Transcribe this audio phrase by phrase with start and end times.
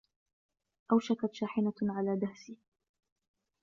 [0.91, 2.57] أوشكتْ شاحنة على دهسي.